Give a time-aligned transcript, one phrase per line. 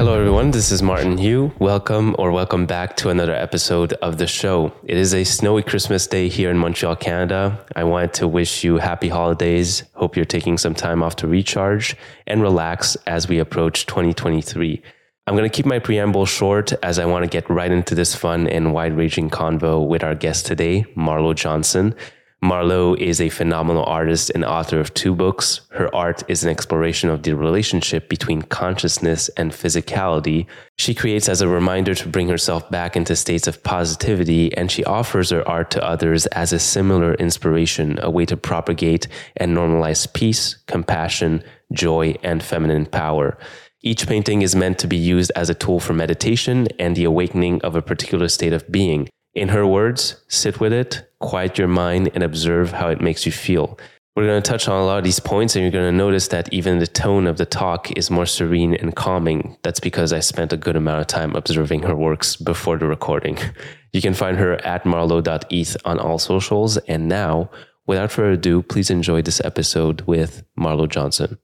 [0.00, 0.50] Hello, everyone.
[0.50, 1.52] This is Martin Hyu.
[1.58, 4.72] Welcome or welcome back to another episode of the show.
[4.84, 7.62] It is a snowy Christmas day here in Montreal, Canada.
[7.76, 9.82] I wanted to wish you happy holidays.
[9.92, 14.82] Hope you're taking some time off to recharge and relax as we approach 2023.
[15.26, 18.14] I'm going to keep my preamble short as I want to get right into this
[18.14, 21.94] fun and wide ranging convo with our guest today, Marlo Johnson.
[22.42, 25.60] Marlo is a phenomenal artist and author of two books.
[25.72, 30.46] Her art is an exploration of the relationship between consciousness and physicality.
[30.78, 34.82] She creates as a reminder to bring herself back into states of positivity, and she
[34.84, 40.10] offers her art to others as a similar inspiration, a way to propagate and normalize
[40.10, 41.44] peace, compassion,
[41.74, 43.36] joy, and feminine power.
[43.82, 47.60] Each painting is meant to be used as a tool for meditation and the awakening
[47.60, 49.10] of a particular state of being.
[49.34, 53.32] In her words, sit with it, quiet your mind, and observe how it makes you
[53.32, 53.78] feel.
[54.16, 56.28] We're going to touch on a lot of these points, and you're going to notice
[56.28, 59.56] that even the tone of the talk is more serene and calming.
[59.62, 63.38] That's because I spent a good amount of time observing her works before the recording.
[63.92, 66.76] You can find her at marlo.eth on all socials.
[66.76, 67.50] And now,
[67.88, 71.38] without further ado, please enjoy this episode with Marlo Johnson.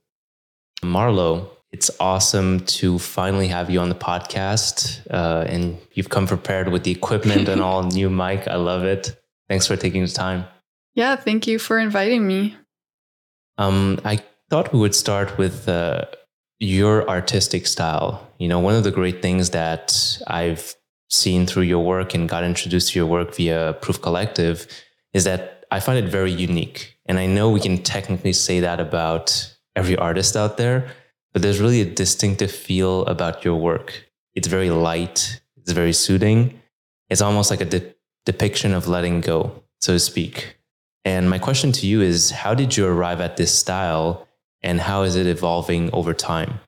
[0.80, 5.06] Marlo, it's awesome to finally have you on the podcast.
[5.10, 8.48] Uh, and you've come prepared with the equipment and all new mic.
[8.48, 9.14] I love it.
[9.50, 10.46] Thanks for taking the time.
[10.94, 12.56] Yeah, thank you for inviting me.
[13.58, 16.06] Um, I thought we would start with uh,
[16.58, 18.26] your artistic style.
[18.38, 20.74] You know, one of the great things that I've
[21.10, 24.66] seen through your work and got introduced to your work via Proof Collective
[25.12, 26.96] is that I find it very unique.
[27.04, 30.88] And I know we can technically say that about every artist out there
[31.36, 34.06] but there's really a distinctive feel about your work.
[34.34, 36.58] It's very light, it's very soothing.
[37.10, 40.56] It's almost like a de- depiction of letting go, so to speak.
[41.04, 44.26] And my question to you is how did you arrive at this style
[44.62, 46.58] and how is it evolving over time?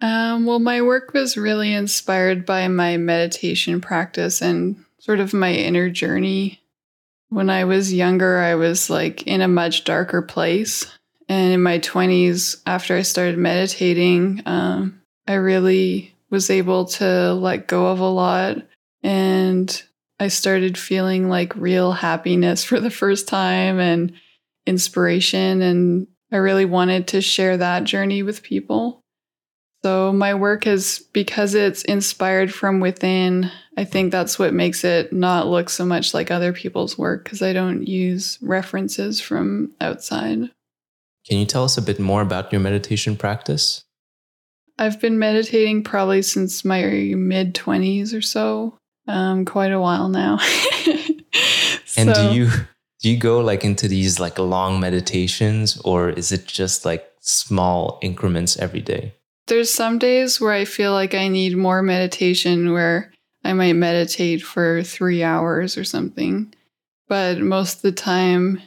[0.00, 5.52] Um, well, my work was really inspired by my meditation practice and sort of my
[5.52, 6.58] inner journey.
[7.28, 10.90] When I was younger, I was like in a much darker place.
[11.30, 17.68] And in my 20s, after I started meditating, um, I really was able to let
[17.68, 18.56] go of a lot.
[19.04, 19.82] And
[20.18, 24.12] I started feeling like real happiness for the first time and
[24.66, 25.62] inspiration.
[25.62, 29.00] And I really wanted to share that journey with people.
[29.84, 33.52] So my work is because it's inspired from within.
[33.76, 37.40] I think that's what makes it not look so much like other people's work because
[37.40, 40.50] I don't use references from outside.
[41.30, 43.84] Can you tell us a bit more about your meditation practice?
[44.80, 48.76] I've been meditating probably since my mid 20s or so,
[49.06, 50.40] um, quite a while now.
[51.96, 52.50] and do you
[52.98, 58.00] do you go like into these like long meditations or is it just like small
[58.02, 59.14] increments every day?
[59.46, 63.12] There's some days where I feel like I need more meditation where
[63.44, 66.52] I might meditate for 3 hours or something.
[67.08, 68.60] But most of the time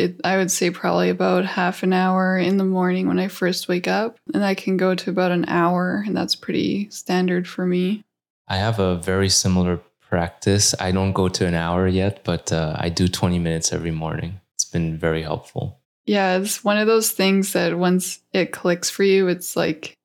[0.00, 3.68] it, I would say probably about half an hour in the morning when I first
[3.68, 4.18] wake up.
[4.34, 8.02] And I can go to about an hour, and that's pretty standard for me.
[8.48, 10.74] I have a very similar practice.
[10.80, 14.40] I don't go to an hour yet, but uh, I do 20 minutes every morning.
[14.54, 15.78] It's been very helpful.
[16.06, 19.96] Yeah, it's one of those things that once it clicks for you, it's like,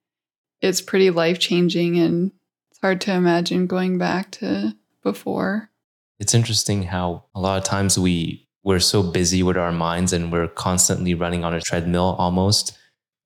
[0.61, 1.97] it's pretty life changing.
[1.97, 2.31] And
[2.69, 5.69] it's hard to imagine going back to before.
[6.19, 10.31] It's interesting how a lot of times we we're so busy with our minds and
[10.31, 12.77] we're constantly running on a treadmill almost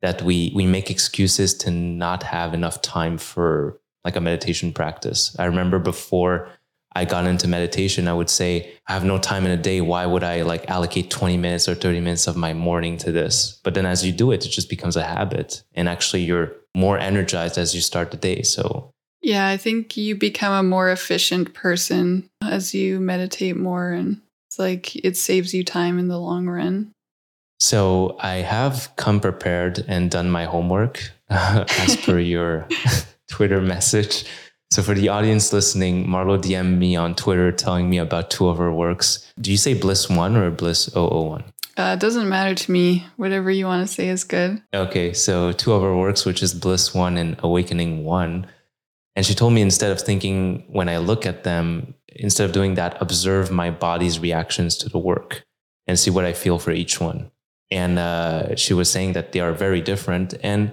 [0.01, 5.35] that we we make excuses to not have enough time for like a meditation practice.
[5.39, 6.49] I remember before
[6.93, 9.79] I got into meditation, I would say, I have no time in a day.
[9.79, 13.59] Why would I like allocate 20 minutes or 30 minutes of my morning to this?
[13.63, 15.63] But then as you do it, it just becomes a habit.
[15.73, 18.41] And actually, you're more energized as you start the day.
[18.41, 18.91] So,
[19.21, 24.21] yeah, I think you become a more efficient person as you meditate more and
[24.57, 26.91] like it saves you time in the long run.
[27.59, 32.67] So I have come prepared and done my homework as per your
[33.29, 34.25] Twitter message.
[34.71, 38.57] So for the audience listening, Marlo DM'd me on Twitter telling me about two of
[38.59, 39.31] her works.
[39.41, 41.43] Do you say Bliss 1 or Bliss 001?
[41.75, 43.05] Uh, it doesn't matter to me.
[43.17, 44.61] Whatever you want to say is good.
[44.73, 48.47] Okay, so two of her works, which is Bliss 1 and Awakening 1.
[49.15, 52.75] And she told me instead of thinking when I look at them, instead of doing
[52.75, 55.43] that, observe my body's reactions to the work
[55.87, 57.31] and see what I feel for each one.
[57.71, 60.33] And uh, she was saying that they are very different.
[60.43, 60.71] And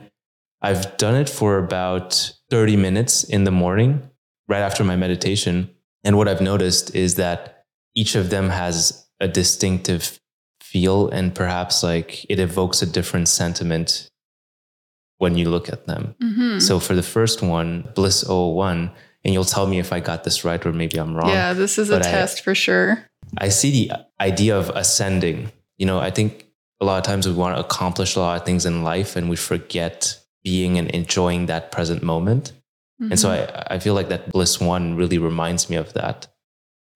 [0.62, 4.10] I've done it for about 30 minutes in the morning,
[4.48, 5.70] right after my meditation.
[6.04, 10.18] And what I've noticed is that each of them has a distinctive
[10.62, 14.10] feel and perhaps like it evokes a different sentiment
[15.18, 16.14] when you look at them.
[16.22, 16.60] Mhm.
[16.60, 18.90] So for the first one, Bliss 01,
[19.24, 21.30] and you'll tell me if I got this right or maybe I'm wrong.
[21.30, 23.04] yeah, this is a but I- test for sure.
[23.38, 25.50] I see the idea of ascending.
[25.78, 26.46] You know, I think
[26.80, 29.28] a lot of times we want to accomplish a lot of things in life and
[29.28, 32.52] we forget being and enjoying that present moment.
[33.00, 33.66] And so Mhm.
[33.68, 36.28] I, I feel like that bliss one really reminds me of that.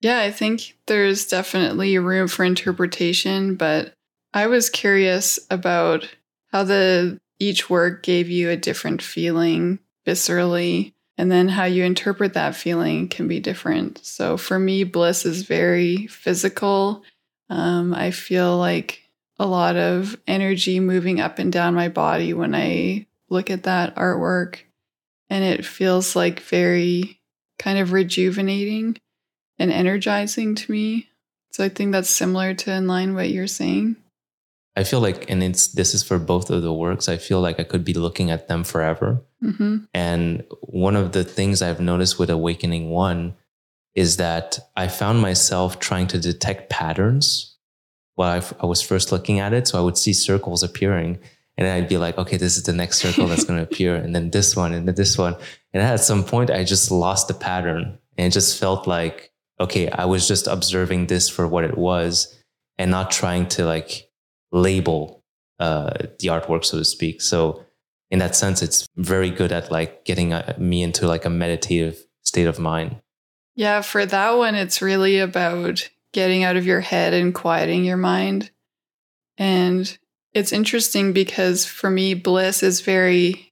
[0.01, 3.93] Yeah, I think there's definitely room for interpretation, but
[4.33, 6.07] I was curious about
[6.51, 12.33] how the each work gave you a different feeling viscerally, and then how you interpret
[12.33, 14.03] that feeling can be different.
[14.03, 17.03] So for me, bliss is very physical.
[17.49, 19.01] Um, I feel like
[19.37, 23.95] a lot of energy moving up and down my body when I look at that
[23.95, 24.59] artwork,
[25.29, 27.19] and it feels like very
[27.57, 28.97] kind of rejuvenating
[29.59, 31.09] and energizing to me.
[31.51, 33.97] So I think that's similar to in line what you're saying.
[34.75, 37.09] I feel like, and it's this is for both of the works.
[37.09, 39.21] I feel like I could be looking at them forever.
[39.41, 43.35] Hmm And one of the things I've noticed with Awakening One
[43.95, 47.57] is that I found myself trying to detect patterns
[48.15, 49.67] while I, I was first looking at it.
[49.67, 51.19] So I would see circles appearing,
[51.57, 54.15] and I'd be like, okay, this is the next circle that's going to appear, and
[54.15, 55.35] then this one, and then this one.
[55.73, 59.89] And at some point, I just lost the pattern, and it just felt like, okay,
[59.89, 62.37] I was just observing this for what it was,
[62.77, 64.09] and not trying to like
[64.51, 65.23] label
[65.59, 67.21] uh, the artwork, so to speak.
[67.21, 67.63] So
[68.11, 72.05] in that sense, it's very good at like getting uh me into like a meditative
[72.21, 72.97] state of mind.
[73.55, 77.97] Yeah, for that one, it's really about getting out of your head and quieting your
[77.97, 78.51] mind.
[79.37, 79.97] And
[80.33, 83.51] it's interesting because for me, bliss is very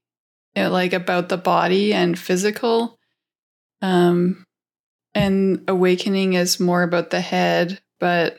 [0.56, 2.98] uh, like about the body and physical.
[3.82, 4.44] Um,
[5.14, 8.38] and awakening is more about the head, but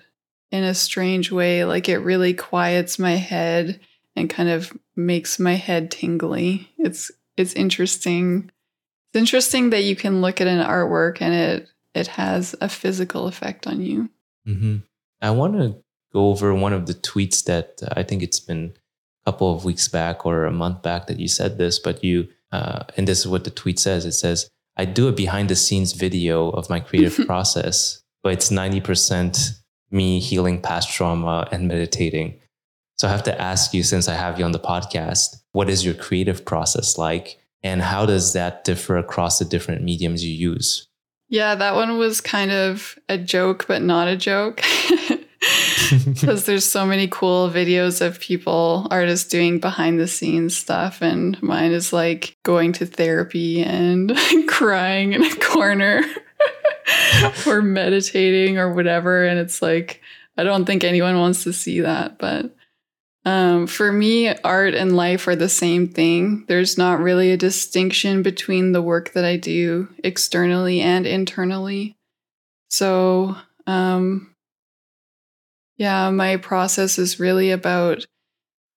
[0.52, 3.80] in a strange way, like it really quiets my head
[4.16, 6.70] and kind of makes my head tingly.
[6.78, 8.52] It's it's interesting.
[9.10, 13.28] It's interesting that you can look at an artwork and it it has a physical
[13.28, 14.10] effect on you.
[14.48, 14.78] Mm-hmm.
[15.22, 15.76] I want to
[16.14, 18.74] go over one of the tweets that uh, I think it's been
[19.26, 22.28] a couple of weeks back or a month back that you said this, but you,
[22.52, 25.56] uh, and this is what the tweet says it says, I do a behind the
[25.56, 29.60] scenes video of my creative process, but it's 90%
[29.92, 32.40] me healing past trauma and meditating.
[33.02, 35.84] So I have to ask you, since I have you on the podcast, what is
[35.84, 37.40] your creative process like?
[37.64, 40.88] And how does that differ across the different mediums you use?
[41.28, 44.62] Yeah, that one was kind of a joke, but not a joke.
[46.06, 51.02] Because there's so many cool videos of people, artists doing behind the scenes stuff.
[51.02, 54.16] And mine is like going to therapy and
[54.48, 56.04] crying in a corner
[57.48, 59.26] or meditating or whatever.
[59.26, 60.02] And it's like,
[60.38, 62.20] I don't think anyone wants to see that.
[62.20, 62.56] But
[63.24, 66.44] um, for me, art and life are the same thing.
[66.48, 71.96] There's not really a distinction between the work that I do externally and internally.
[72.70, 73.36] So,
[73.68, 74.34] um,
[75.78, 78.06] yeah, my process is really about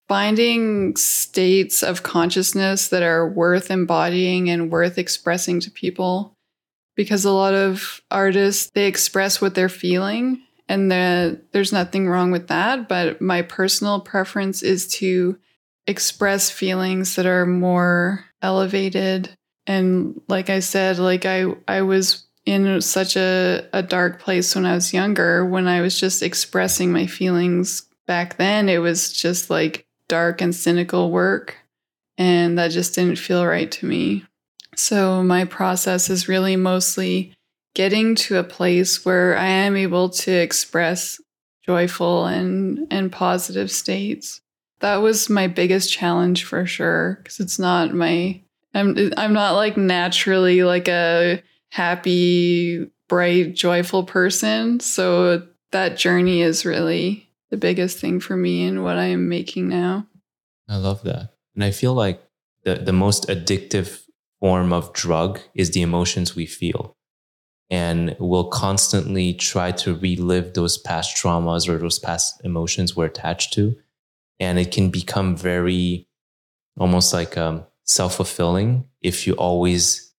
[0.08, 6.34] finding states of consciousness that are worth embodying and worth expressing to people.
[6.96, 12.30] Because a lot of artists, they express what they're feeling and the, there's nothing wrong
[12.30, 12.88] with that.
[12.88, 15.38] But my personal preference is to
[15.86, 19.36] express feelings that are more elevated.
[19.66, 24.66] And like I said, like I, I was in such a, a dark place when
[24.66, 29.48] I was younger, when I was just expressing my feelings back then, it was just
[29.50, 31.56] like dark and cynical work.
[32.16, 34.24] And that just didn't feel right to me.
[34.76, 37.34] So my process is really mostly
[37.74, 41.20] getting to a place where I am able to express
[41.64, 44.40] joyful and and positive states.
[44.80, 48.40] That was my biggest challenge for sure because it's not my
[48.74, 54.80] I'm I'm not like naturally like a happy, bright, joyful person.
[54.80, 59.68] So that journey is really the biggest thing for me and what I am making
[59.68, 60.06] now.
[60.68, 61.34] I love that.
[61.54, 62.22] And I feel like
[62.64, 64.04] the, the most addictive
[64.40, 66.96] form of drug is the emotions we feel.
[67.70, 73.52] And we'll constantly try to relive those past traumas or those past emotions we're attached
[73.54, 73.76] to.
[74.38, 76.08] And it can become very
[76.78, 80.12] almost like um, self fulfilling if you always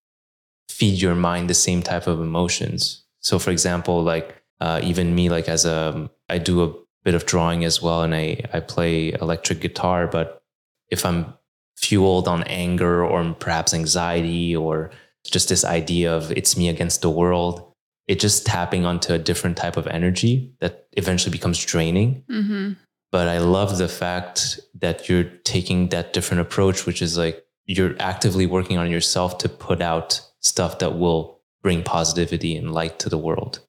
[0.69, 3.03] feed your mind the same type of emotions.
[3.19, 6.73] So, for example, like uh, even me, like as a, I do a
[7.03, 10.07] bit of drawing as well, and I, I play electric guitar.
[10.07, 10.41] But
[10.89, 11.33] if I'm
[11.77, 14.91] fueled on anger or perhaps anxiety or
[15.31, 17.71] just this idea of it's me against the world,
[18.07, 22.23] it just tapping onto a different type of energy that eventually becomes draining.
[22.29, 22.73] Mm-hmm.
[23.11, 27.95] But I love the fact that you're taking that different approach, which is like you're
[27.99, 33.09] actively working on yourself to put out stuff that will bring positivity and light to
[33.09, 33.59] the world.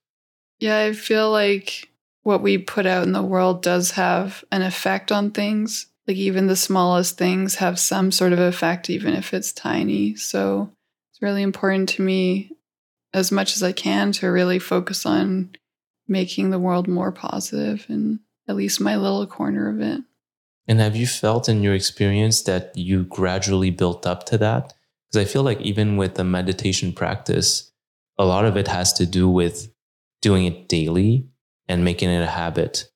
[0.59, 1.89] Yeah, I feel like
[2.23, 5.87] what we put out in the world does have an effect on things.
[6.07, 10.17] Like even the smallest things have some sort of effect, even if it's tiny.
[10.17, 10.73] So
[11.17, 12.51] it's really important to me,
[13.15, 15.57] as much as I can, to really focus on
[16.07, 20.03] making the world more positive and at least my little corner of it.
[20.69, 24.75] And have you felt in your experience that you gradually built up to that?
[25.09, 27.73] Because I feel like even with the meditation practice,
[28.19, 29.73] a lot of it has to do with
[30.21, 31.31] doing it daily
[31.67, 32.91] and making it a habit.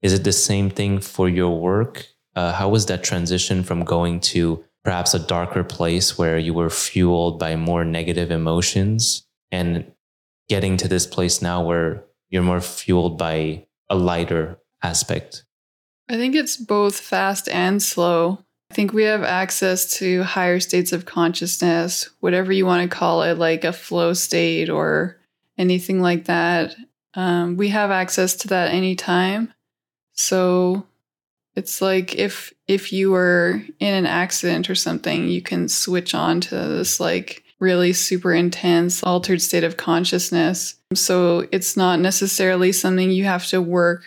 [0.00, 2.06] Is it the same thing for your work?
[2.34, 6.70] Uh, how was that transition from going to perhaps a darker place where you were
[6.70, 9.84] fueled by more negative emotions and
[10.48, 15.44] getting to this place now where you're more fueled by a lighter aspect?
[16.08, 18.42] I think it's both fast and slow.
[18.70, 23.24] I think we have access to higher states of consciousness, whatever you want to call
[23.24, 25.18] it, like a flow state or
[25.58, 26.74] anything like that.
[27.12, 29.52] Um, we have access to that anytime.
[30.14, 30.86] So
[31.58, 36.40] it's like if if you were in an accident or something, you can switch on
[36.42, 40.76] to this like really super intense altered state of consciousness.
[40.94, 44.04] So it's not necessarily something you have to work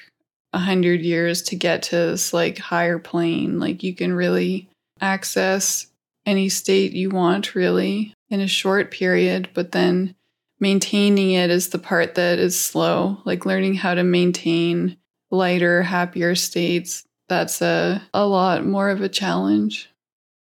[0.53, 3.59] a hundred years to get to this like higher plane.
[3.59, 4.69] Like you can really
[5.01, 5.87] access
[6.25, 10.15] any state you want really in a short period, but then
[10.61, 14.95] maintaining it is the part that is slow, like learning how to maintain
[15.31, 17.03] lighter, happier states.
[17.31, 19.89] That's a, a lot more of a challenge.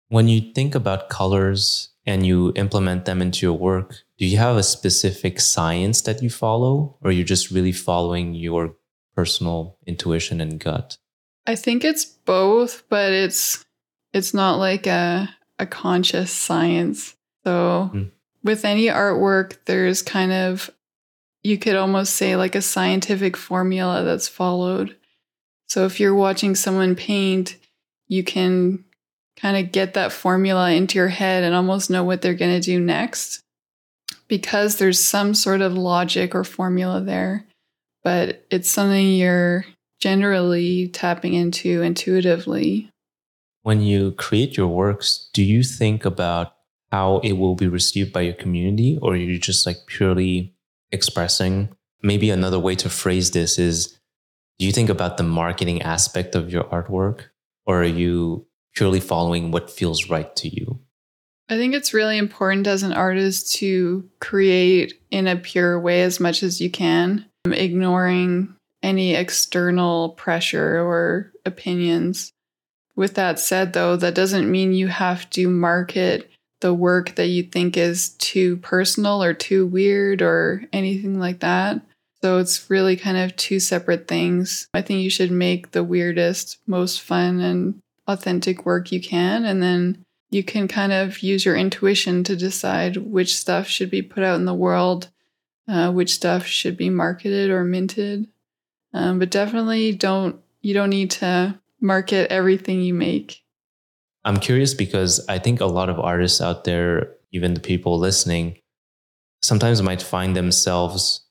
[0.08, 4.56] When you think about colors and you implement them into your work, do you have
[4.56, 8.76] a specific science that you follow, or you're just really following your
[9.14, 10.98] personal intuition and gut?
[11.46, 13.66] I think it's both, but it's
[14.14, 15.28] it's not like a
[15.60, 17.18] a conscious science.
[17.44, 18.12] So mm
[18.44, 20.72] with any artwork, there's kind of,
[21.44, 24.98] you could almost say like a scientific formula that's followed.
[25.72, 27.56] So if you're watching someone paint,
[28.10, 28.84] you can
[29.38, 32.60] kind of get that formula into your head and almost know what they're going to
[32.60, 33.40] do next
[34.28, 37.46] because there's some sort of logic or formula there,
[38.04, 39.64] but it's something you're
[40.02, 42.90] generally tapping into intuitively.
[43.62, 46.54] When you create your works, do you think about
[46.92, 50.54] how it will be received by your community or are you're just like purely
[50.92, 51.70] expressing
[52.04, 53.98] maybe another way to phrase this is
[54.62, 57.24] do you think about the marketing aspect of your artwork
[57.66, 60.80] or are you purely following what feels right to you
[61.50, 66.20] i think it's really important as an artist to create in a pure way as
[66.20, 72.32] much as you can ignoring any external pressure or opinions
[72.96, 77.42] with that said though that doesn't mean you have to market the work that you
[77.42, 81.82] think is too personal or too weird or anything like that.
[82.24, 84.68] So it's really kind of two separate things.
[84.74, 89.44] I think you should make the weirdest, most fun and authentic work you can.
[89.44, 94.02] And then you can kind of use your intuition to decide which stuff should be
[94.02, 95.10] put out in the world,
[95.68, 98.28] uh, which stuff should be marketed or minted.
[98.94, 103.42] Um, but definitely don't, you don't need to market everything you make.
[104.24, 108.60] I'm curious because I think a lot of artists out there, even the people listening,
[109.42, 111.22] sometimes might find themselves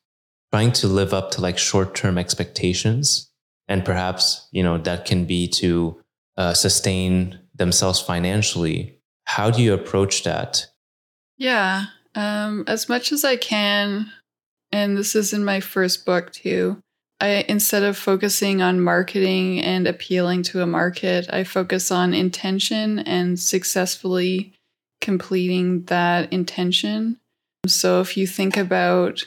[0.53, 3.31] trying to live up to like short term expectations.
[3.69, 6.01] And perhaps, you know, that can be to
[6.37, 8.99] uh, sustain themselves financially.
[9.25, 10.67] How do you approach that?
[11.37, 14.11] Yeah, um, as much as I can.
[14.73, 16.81] And this is in my first book too.
[17.21, 23.01] I instead of focusing on marketing and appealing to a market, I focus on intention
[23.01, 24.55] and successfully
[25.01, 27.19] completing that intention.
[27.67, 29.27] So if you think about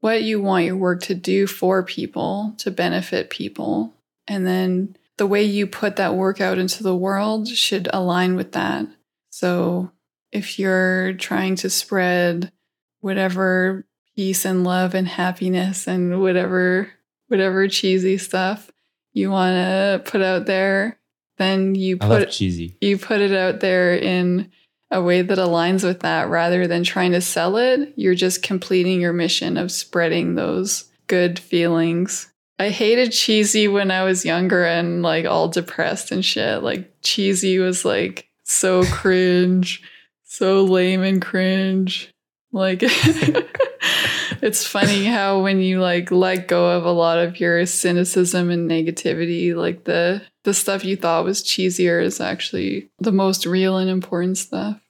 [0.00, 3.94] what you want your work to do for people, to benefit people,
[4.26, 8.52] and then the way you put that work out into the world should align with
[8.52, 8.86] that.
[9.30, 9.90] So
[10.32, 12.52] if you're trying to spread
[13.00, 13.86] whatever
[14.16, 16.90] peace and love and happiness and whatever
[17.28, 18.70] whatever cheesy stuff
[19.12, 20.98] you want to put out there,
[21.36, 22.76] then you put cheesy.
[22.80, 24.50] You put it out there in
[24.90, 27.92] a way that aligns with that rather than trying to sell it.
[27.96, 32.30] You're just completing your mission of spreading those good feelings.
[32.58, 36.62] I hated cheesy when I was younger and like all depressed and shit.
[36.62, 39.82] Like cheesy was like so cringe,
[40.24, 42.10] so lame and cringe.
[42.52, 42.80] Like
[44.42, 48.70] it's funny how when you like let go of a lot of your cynicism and
[48.70, 53.90] negativity, like the the stuff you thought was cheesier is actually the most real and
[53.90, 54.80] important stuff.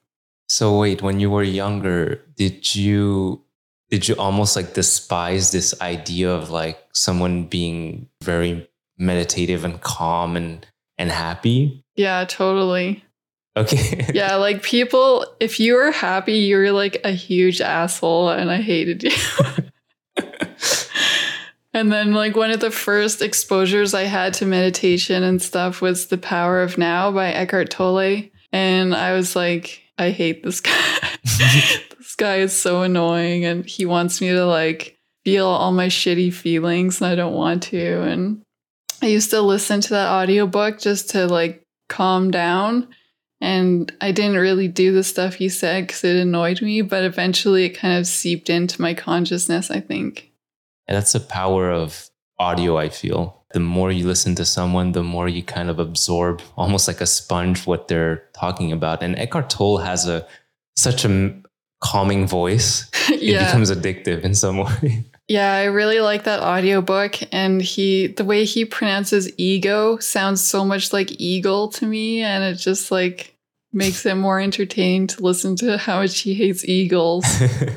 [0.48, 3.42] So wait, when you were younger, did you
[3.90, 10.36] did you almost like despise this idea of like someone being very meditative and calm
[10.36, 11.84] and and happy?
[11.96, 13.04] Yeah, totally.
[13.58, 14.06] Okay.
[14.14, 18.58] yeah, like people, if you were happy, you were like a huge asshole and I
[18.62, 19.10] hated you.
[21.74, 26.06] and then, like, one of the first exposures I had to meditation and stuff was
[26.06, 28.22] The Power of Now by Eckhart Tolle.
[28.52, 30.72] And I was like, I hate this guy.
[31.22, 36.32] this guy is so annoying and he wants me to like feel all my shitty
[36.32, 38.02] feelings and I don't want to.
[38.02, 38.42] And
[39.02, 42.88] I used to listen to that audiobook just to like calm down.
[43.40, 47.66] And I didn't really do the stuff he said because it annoyed me, but eventually
[47.66, 50.32] it kind of seeped into my consciousness, I think.
[50.88, 53.44] And that's the power of audio, I feel.
[53.52, 57.06] The more you listen to someone, the more you kind of absorb almost like a
[57.06, 59.02] sponge what they're talking about.
[59.02, 60.26] And Eckhart Tolle has a
[60.76, 61.34] such a
[61.80, 62.90] calming voice.
[63.08, 63.42] yeah.
[63.42, 65.04] It becomes addictive in some way.
[65.28, 70.64] Yeah, I really like that audiobook and he the way he pronounces ego sounds so
[70.64, 73.36] much like eagle to me and it just like
[73.70, 77.26] makes it more entertaining to listen to how much he hates eagles.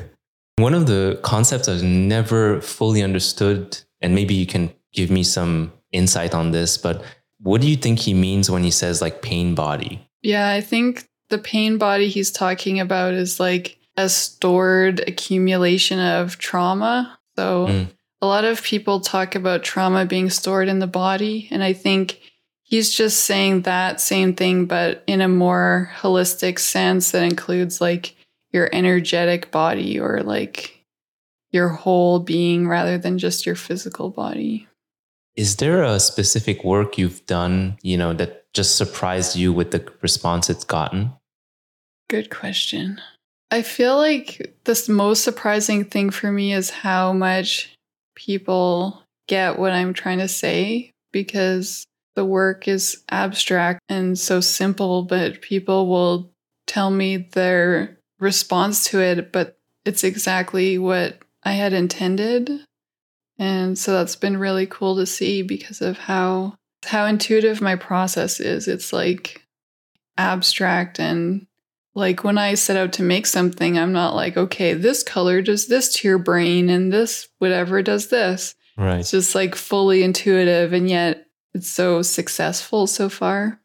[0.56, 5.74] One of the concepts I've never fully understood and maybe you can give me some
[5.92, 7.04] insight on this, but
[7.38, 10.08] what do you think he means when he says like pain body?
[10.22, 16.38] Yeah, I think the pain body he's talking about is like a stored accumulation of
[16.38, 17.88] trauma so mm.
[18.20, 21.48] a lot of people talk about trauma being stored in the body.
[21.50, 22.20] And I think
[22.62, 28.14] he's just saying that same thing, but in a more holistic sense that includes like
[28.52, 30.84] your energetic body or like
[31.50, 34.66] your whole being rather than just your physical body.
[35.34, 39.86] Is there a specific work you've done, you know, that just surprised you with the
[40.02, 41.12] response it's gotten?
[42.08, 43.00] Good question.
[43.52, 47.76] I feel like the most surprising thing for me is how much
[48.14, 51.84] people get what I'm trying to say because
[52.16, 56.30] the work is abstract and so simple, but people will
[56.66, 62.50] tell me their response to it, but it's exactly what I had intended.
[63.38, 66.54] And so that's been really cool to see because of how
[66.86, 68.66] how intuitive my process is.
[68.66, 69.42] It's like
[70.16, 71.46] abstract and
[71.94, 75.66] like when I set out to make something, I'm not like, okay, this color does
[75.66, 78.54] this to your brain and this whatever does this.
[78.76, 79.00] Right.
[79.00, 83.60] It's just like fully intuitive and yet it's so successful so far.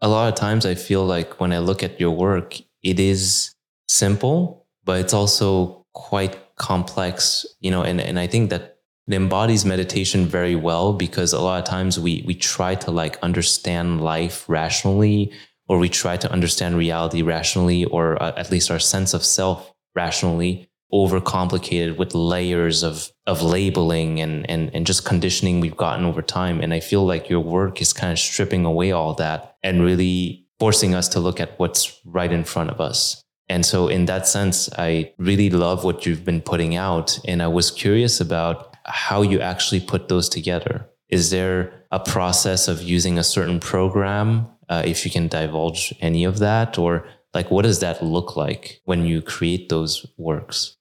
[0.00, 3.54] A lot of times I feel like when I look at your work, it is
[3.86, 9.64] simple, but it's also quite complex, you know, and, and I think that it embodies
[9.64, 14.48] meditation very well because a lot of times we we try to like understand life
[14.48, 15.32] rationally
[15.70, 19.72] or we try to understand reality rationally, or uh, at least our sense of self
[19.94, 26.22] rationally, overcomplicated with layers of of labeling and and and just conditioning we've gotten over
[26.22, 26.60] time.
[26.60, 30.44] And I feel like your work is kind of stripping away all that and really
[30.58, 33.22] forcing us to look at what's right in front of us.
[33.48, 37.16] And so, in that sense, I really love what you've been putting out.
[37.28, 40.90] And I was curious about how you actually put those together.
[41.08, 46.24] Is there a process of using a certain program uh, if you can divulge any
[46.24, 50.76] of that or like what does that look like when you create those works?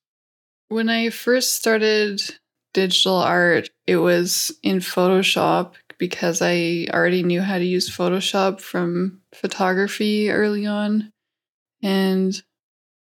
[0.69, 2.21] When i first started
[2.73, 9.19] digital art it was in photoshop because i already knew how to use photoshop from
[9.33, 11.11] photography early on.
[11.81, 12.39] And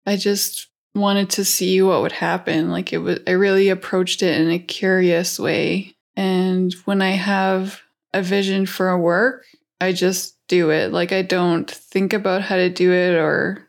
[0.05, 2.69] i just wanted to see what would happen.
[2.69, 5.95] Like it was i really approached it in a curious way.
[6.15, 7.81] And when i have
[8.13, 9.43] a vision for a work
[9.81, 10.91] i just do it.
[10.91, 13.67] Like I don't think about how to do it or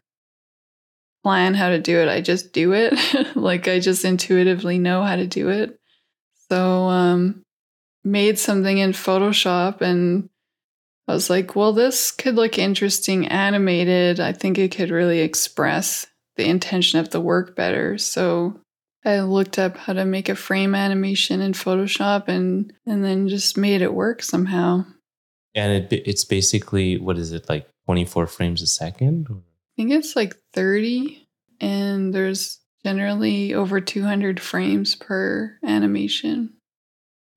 [1.23, 2.09] plan how to do it.
[2.09, 2.95] I just do it.
[3.37, 5.79] like I just intuitively know how to do it.
[6.49, 7.43] So um
[8.05, 10.29] made something in Photoshop and
[11.09, 14.19] I was like, well, this could look interesting animated.
[14.19, 17.97] I think it could really express the intention of the work better.
[17.97, 18.61] So
[19.05, 23.57] I looked up how to make a frame animation in Photoshop and and then just
[23.57, 24.85] made it work somehow
[25.57, 29.27] and it, it's basically what is it like 24 frames a second?
[29.31, 29.35] I
[29.77, 31.27] think it's like 30
[31.61, 36.53] and there's generally over 200 frames per animation.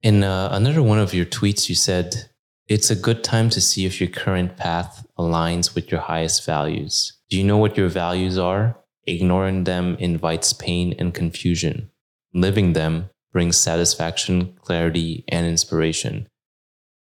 [0.04, 2.30] In uh, another one of your tweets you said
[2.68, 7.14] it's a good time to see if your current path aligns with your highest values.
[7.30, 8.78] Do you know what your values are?
[9.08, 11.90] Ignoring them invites pain and confusion.
[12.32, 16.28] Living them brings satisfaction, clarity, and inspiration.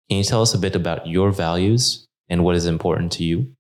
[0.09, 3.53] Can you tell us a bit about your values and what is important to you?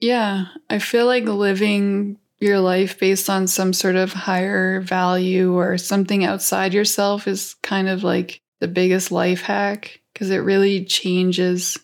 [0.00, 5.78] Yeah, I feel like living your life based on some sort of higher value or
[5.78, 11.78] something outside yourself is kind of like the biggest life hack because it really changes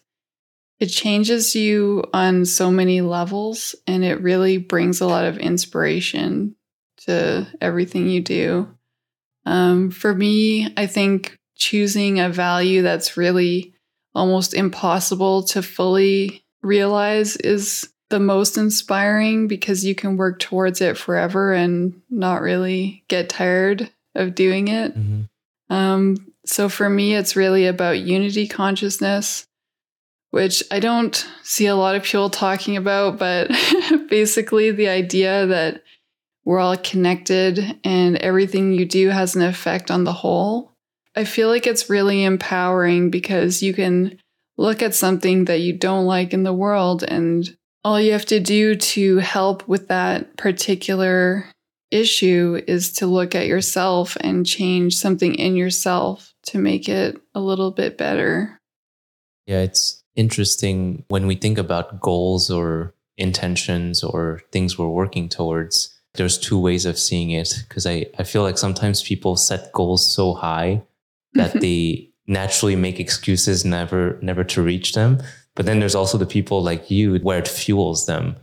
[0.79, 6.57] it changes you on so many levels and it really brings a lot of inspiration
[6.96, 8.68] to everything you do.
[9.46, 13.72] Um, for me, I think choosing a value that's really
[14.14, 20.98] almost impossible to fully realize is the most inspiring because you can work towards it
[20.98, 24.96] forever and not really get tired of doing it.
[24.96, 25.75] Mm-hmm.
[25.75, 29.46] Um, so for me, it's really about unity consciousness,
[30.31, 33.51] which I don't see a lot of people talking about, but
[34.11, 35.83] basically the idea that
[36.44, 40.72] we're all connected and everything you do has an effect on the whole.
[41.14, 44.18] I feel like it's really empowering because you can
[44.57, 48.40] look at something that you don't like in the world and all you have to
[48.40, 51.46] do to help with that particular
[51.90, 57.40] issue is to look at yourself and change something in yourself to make it a
[57.40, 58.59] little bit better.
[59.46, 65.98] Yeah, it's interesting when we think about goals or intentions or things we're working towards.
[66.14, 70.14] There's two ways of seeing it because I, I feel like sometimes people set goals
[70.14, 70.83] so high
[71.35, 75.21] that they naturally make excuses never never to reach them.
[75.55, 78.37] But then there's also the people like you where it fuels them.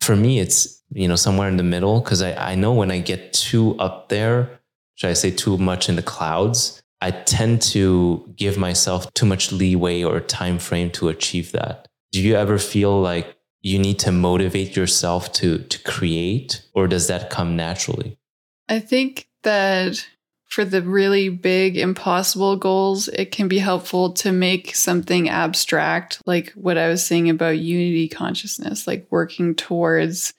[0.00, 3.00] For me, it's you know somewhere in the middle because I, I know when I
[3.00, 4.60] get too up there,
[4.94, 9.52] should I say too much in the clouds, I tend to give myself too much
[9.52, 11.88] leeway or time frame to achieve that.
[12.12, 17.08] Do you ever feel like you need to motivate yourself to to create or does
[17.08, 18.18] that come naturally?
[18.68, 20.06] I think that
[20.48, 26.50] for the really big, impossible goals, it can be helpful to make something abstract, like
[26.52, 30.32] what I was saying about unity consciousness, like working towards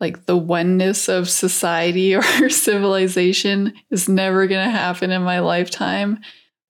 [0.00, 6.20] like the oneness of society or civilization is never going to happen in my lifetime,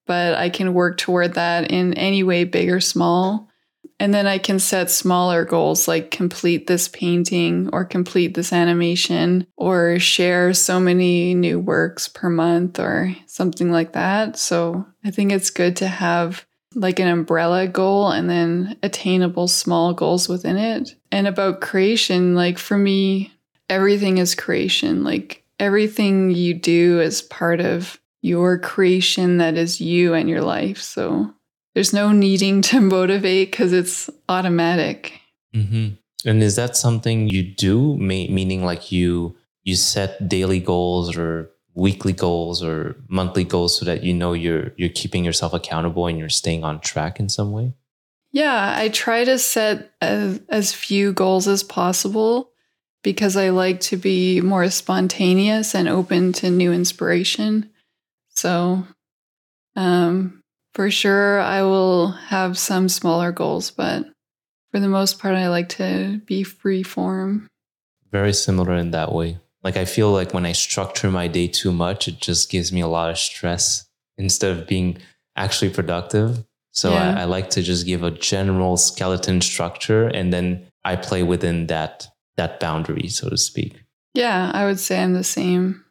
[0.06, 3.49] but I can work toward that in any way, big or small.
[4.00, 9.46] And then I can set smaller goals like complete this painting or complete this animation
[9.58, 14.38] or share so many new works per month or something like that.
[14.38, 19.92] So I think it's good to have like an umbrella goal and then attainable small
[19.92, 20.96] goals within it.
[21.12, 23.34] And about creation, like for me,
[23.68, 25.04] everything is creation.
[25.04, 30.78] Like everything you do is part of your creation that is you and your life.
[30.78, 31.34] So
[31.74, 35.20] there's no needing to motivate because it's automatic.
[35.54, 35.94] Mm-hmm.
[36.28, 37.96] And is that something you do?
[37.96, 44.02] meaning like you you set daily goals or weekly goals or monthly goals so that
[44.02, 47.72] you know you're you're keeping yourself accountable and you're staying on track in some way?
[48.32, 52.50] Yeah, I try to set as, as few goals as possible
[53.02, 57.70] because I like to be more spontaneous and open to new inspiration.
[58.28, 58.86] So,
[59.74, 60.39] um,
[60.74, 64.06] for sure, I will have some smaller goals, but
[64.70, 67.48] for the most part, I like to be free form.
[68.10, 69.38] Very similar in that way.
[69.62, 72.80] Like, I feel like when I structure my day too much, it just gives me
[72.80, 74.98] a lot of stress instead of being
[75.36, 76.44] actually productive.
[76.72, 77.16] So yeah.
[77.16, 81.66] I, I like to just give a general skeleton structure and then I play within
[81.66, 82.06] that
[82.36, 83.82] that boundary, so to speak.
[84.14, 85.84] Yeah, I would say I'm the same.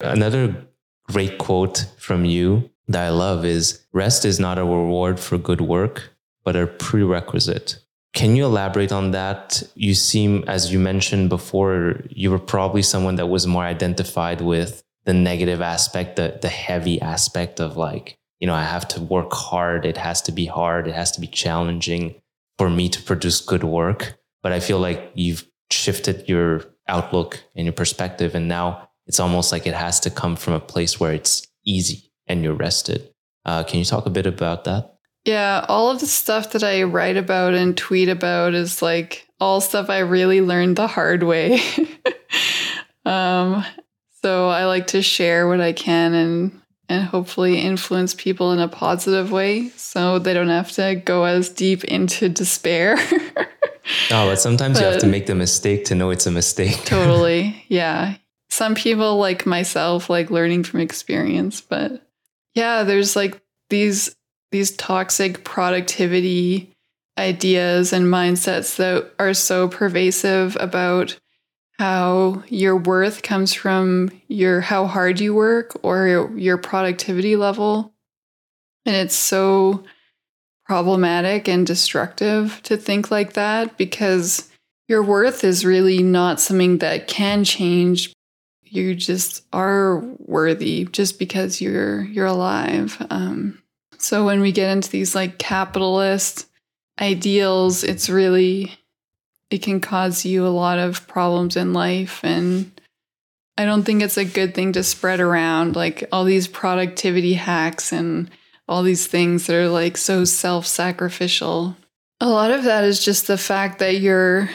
[0.00, 0.68] Another
[1.08, 5.60] great quote from you that I love is rest is not a reward for good
[5.60, 6.10] work,
[6.42, 7.78] but a prerequisite.
[8.14, 9.62] Can you elaborate on that?
[9.74, 14.82] You seem, as you mentioned before, you were probably someone that was more identified with
[15.04, 19.32] the negative aspect, the, the heavy aspect of like, you know, I have to work
[19.32, 19.84] hard.
[19.84, 20.88] It has to be hard.
[20.88, 22.14] It has to be challenging
[22.56, 24.18] for me to produce good work.
[24.42, 28.34] But I feel like you've shifted your outlook and your perspective.
[28.34, 32.07] And now it's almost like it has to come from a place where it's easy
[32.28, 33.12] and you're rested.
[33.44, 34.94] Uh, can you talk a bit about that?
[35.24, 39.60] Yeah, all of the stuff that I write about and tweet about is like all
[39.60, 41.60] stuff I really learned the hard way.
[43.04, 43.64] um,
[44.22, 48.68] so I like to share what I can and and hopefully influence people in a
[48.68, 52.96] positive way so they don't have to go as deep into despair.
[54.10, 56.76] oh, but sometimes but you have to make the mistake to know it's a mistake.
[56.84, 57.62] totally.
[57.68, 58.16] Yeah.
[58.48, 62.07] Some people like myself like learning from experience, but
[62.58, 63.40] yeah, there's like
[63.70, 64.16] these
[64.50, 66.74] these toxic productivity
[67.16, 71.16] ideas and mindsets that are so pervasive about
[71.78, 77.92] how your worth comes from your how hard you work or your, productivity level.
[78.84, 79.84] And it's so
[80.64, 84.50] problematic and destructive to think like that because
[84.88, 88.12] your worth is really not something that can change.
[88.70, 92.96] You just are worthy just because you're you're alive.
[93.10, 93.62] Um,
[93.98, 96.46] so when we get into these like capitalist
[97.00, 98.72] ideals, it's really
[99.50, 102.70] it can cause you a lot of problems in life and
[103.58, 107.92] I don't think it's a good thing to spread around like all these productivity hacks
[107.92, 108.30] and
[108.68, 111.76] all these things that are like so self-sacrificial.
[112.20, 114.48] A lot of that is just the fact that your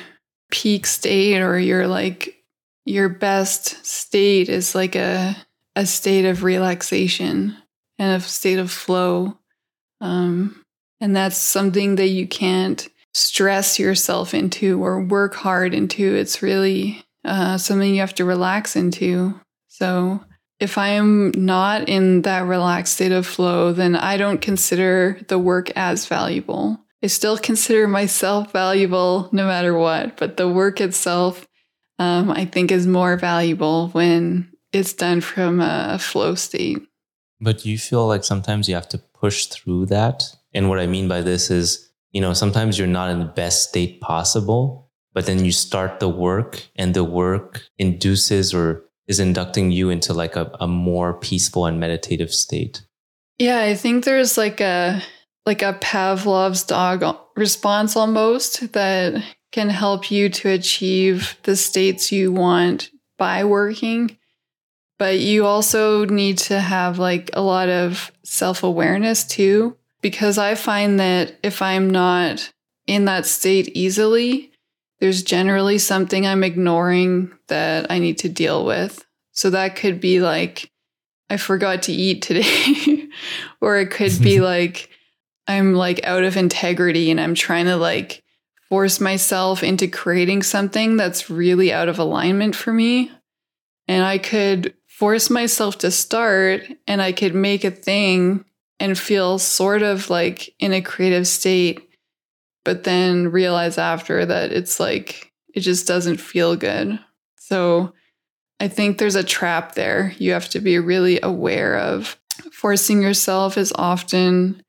[0.52, 2.43] peak state or your like
[2.86, 5.36] your best state is like a
[5.76, 7.56] a state of relaxation
[7.98, 9.38] and a state of flow.
[10.02, 10.64] Um,
[11.02, 16.16] and that's something that you can't stress yourself into or work hard into.
[16.16, 19.40] It's really uh, something you have to relax into.
[19.68, 20.24] So
[20.60, 25.40] if I am not in that relaxed state of flow, then I don't consider the
[25.40, 26.80] work as valuable.
[27.04, 31.46] I still consider myself valuable no matter what, but the work itself,
[32.04, 36.80] um, I think, is more valuable when it's done from a flow state.
[37.40, 40.24] But you feel like sometimes you have to push through that.
[40.54, 43.70] And what I mean by this is you know, sometimes you're not in the best
[43.70, 49.72] state possible, but then you start the work and the work induces or is inducting
[49.72, 52.86] you into like a, a more peaceful and meditative state.
[53.40, 55.02] Yeah, I think there's like a
[55.46, 57.04] like a Pavlov's dog
[57.36, 59.22] response almost that
[59.54, 62.90] can help you to achieve the states you want
[63.20, 64.18] by working.
[64.98, 70.56] But you also need to have like a lot of self awareness too because I
[70.56, 72.52] find that if I'm not
[72.88, 74.52] in that state easily,
[75.00, 79.06] there's generally something I'm ignoring that I need to deal with.
[79.34, 80.72] So that could be like,
[81.30, 83.08] I forgot to eat today,
[83.62, 84.90] or it could be like,
[85.48, 88.23] I'm like out of integrity and I'm trying to like
[88.74, 93.12] force myself into creating something that's really out of alignment for me.
[93.88, 98.46] And I could force myself to start and I could make a thing
[98.80, 101.88] and feel sort of like in a creative state,
[102.66, 106.98] but then realize after that it's like it just doesn't feel good.
[107.38, 107.94] So
[108.60, 112.20] I think there's a trap there you have to be really aware of.
[112.52, 114.63] Forcing yourself is often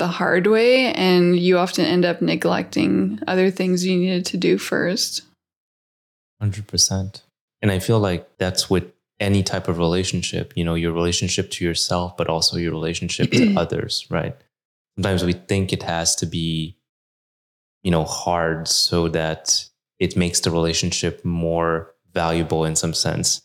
[0.00, 4.58] the hard way, and you often end up neglecting other things you needed to do
[4.58, 5.22] first.
[6.42, 7.22] 100%.
[7.62, 11.64] And I feel like that's with any type of relationship, you know, your relationship to
[11.64, 14.34] yourself, but also your relationship to others, right?
[14.96, 16.78] Sometimes we think it has to be,
[17.82, 23.42] you know, hard so that it makes the relationship more valuable in some sense.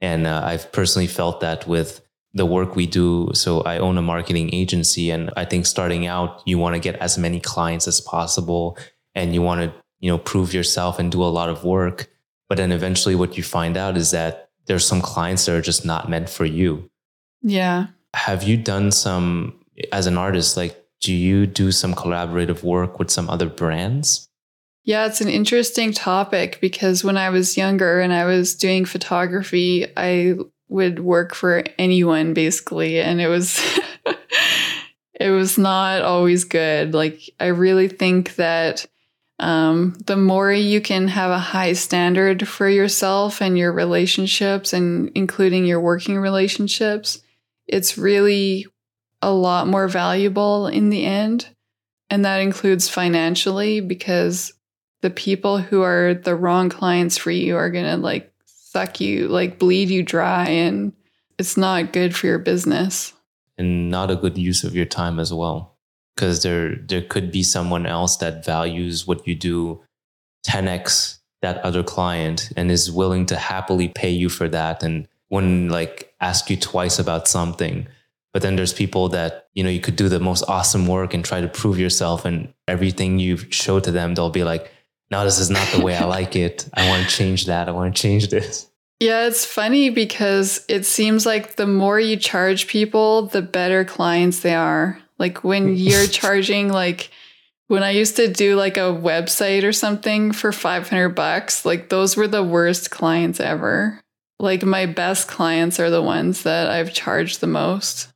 [0.00, 2.00] And uh, I've personally felt that with
[2.38, 3.30] the work we do.
[3.34, 6.96] So I own a marketing agency, and I think starting out, you want to get
[6.96, 8.78] as many clients as possible,
[9.14, 12.08] and you want to, you know, prove yourself and do a lot of work.
[12.48, 15.84] But then eventually, what you find out is that there's some clients that are just
[15.84, 16.90] not meant for you.
[17.42, 17.88] Yeah.
[18.14, 19.58] Have you done some
[19.92, 24.28] as an artist like do you do some collaborative work with some other brands?
[24.84, 29.86] Yeah, it's an interesting topic because when I was younger and I was doing photography,
[29.96, 30.34] I
[30.68, 33.60] would work for anyone basically and it was
[35.20, 36.94] it was not always good.
[36.94, 38.86] Like I really think that
[39.40, 45.10] um, the more you can have a high standard for yourself and your relationships, and
[45.14, 47.20] including your working relationships,
[47.66, 48.66] it's really
[49.22, 51.48] a lot more valuable in the end.
[52.10, 54.52] And that includes financially because
[55.02, 58.32] the people who are the wrong clients for you are going to like
[58.70, 60.48] suck you, like bleed you dry.
[60.48, 60.92] And
[61.38, 63.12] it's not good for your business.
[63.56, 65.78] And not a good use of your time as well
[66.18, 69.80] because there there could be someone else that values what you do
[70.44, 75.70] 10x that other client and is willing to happily pay you for that and wouldn't
[75.70, 77.86] like ask you twice about something
[78.32, 81.24] but then there's people that you know you could do the most awesome work and
[81.24, 84.72] try to prove yourself and everything you show to them they'll be like
[85.10, 87.72] no this is not the way i like it i want to change that i
[87.72, 88.68] want to change this
[89.00, 94.40] yeah, it's funny because it seems like the more you charge people, the better clients
[94.40, 94.98] they are.
[95.18, 97.10] Like when you're charging like
[97.68, 102.16] when I used to do like a website or something for 500 bucks, like those
[102.16, 104.00] were the worst clients ever.
[104.40, 108.08] Like my best clients are the ones that I've charged the most.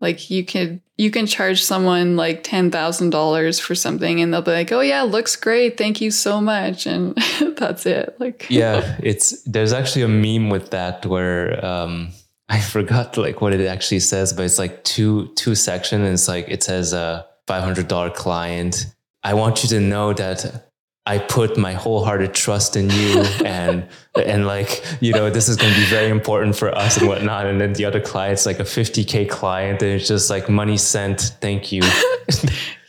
[0.00, 4.42] Like you could you can charge someone like ten thousand dollars for something and they'll
[4.42, 6.86] be like, Oh yeah, looks great, thank you so much.
[6.86, 7.16] And
[7.56, 8.14] that's it.
[8.18, 12.10] Like Yeah, it's there's actually a meme with that where um
[12.48, 16.28] I forgot like what it actually says, but it's like two two section and it's
[16.28, 18.86] like it says a five hundred dollar client.
[19.24, 20.65] I want you to know that
[21.06, 25.72] I put my wholehearted trust in you and and like you know this is going
[25.72, 27.46] to be very important for us and whatnot.
[27.46, 31.20] And then the other client's like a 50k client and it's just like money sent.
[31.40, 31.82] Thank you.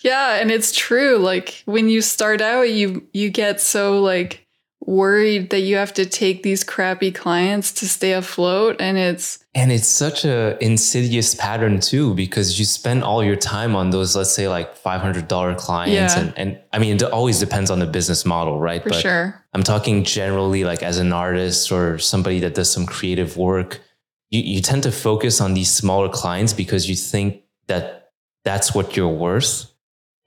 [0.01, 1.17] Yeah and it's true.
[1.17, 4.46] Like when you start out you you get so like
[4.87, 9.69] worried that you have to take these crappy clients to stay afloat and it's and
[9.69, 14.33] it's such a insidious pattern too because you spend all your time on those let's
[14.33, 16.19] say like $500 clients Yeah.
[16.21, 18.81] and, and i mean it always depends on the business model right?
[18.81, 19.43] For sure.
[19.53, 23.81] I'm talking generally like as an artist or somebody that does some creative work
[24.29, 28.11] you, you tend to focus on these smaller clients because you think that
[28.45, 29.65] that's what you're worth.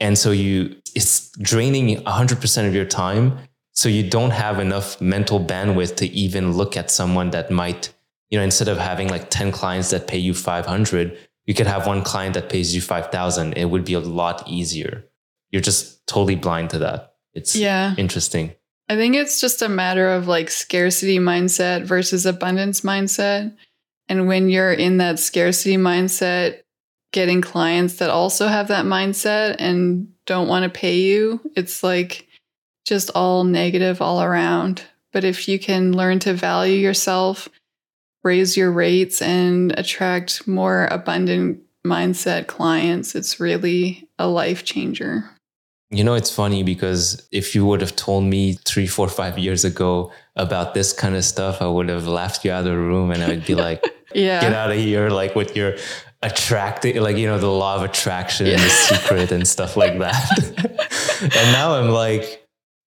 [0.00, 3.38] And so you it's draining 100% of your time
[3.72, 7.92] so you don't have enough mental bandwidth to even look at someone that might
[8.28, 11.16] you know instead of having like 10 clients that pay you 500
[11.50, 15.04] you could have one client that pays you 5000 it would be a lot easier.
[15.50, 17.14] You're just totally blind to that.
[17.34, 17.94] It's yeah.
[17.98, 18.54] interesting.
[18.88, 23.56] I think it's just a matter of like scarcity mindset versus abundance mindset.
[24.08, 26.60] And when you're in that scarcity mindset,
[27.12, 32.28] getting clients that also have that mindset and don't want to pay you, it's like
[32.90, 34.82] just all negative all around.
[35.12, 37.48] But if you can learn to value yourself,
[38.24, 45.30] raise your rates, and attract more abundant mindset clients, it's really a life changer.
[45.92, 49.64] You know, it's funny because if you would have told me three, four, five years
[49.64, 53.12] ago about this kind of stuff, I would have laughed you out of the room
[53.12, 53.82] and I would be like,
[54.14, 54.40] Yeah.
[54.40, 55.76] get out of here, like with your
[56.22, 61.20] attracting, like, you know, the law of attraction and the secret and stuff like that.
[61.22, 62.39] and now I'm like,